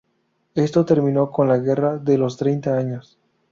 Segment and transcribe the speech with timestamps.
[0.55, 3.19] Esto terminó con la Guerra de los Treinta Años.